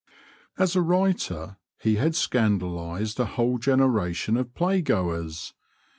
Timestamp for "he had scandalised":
1.79-3.19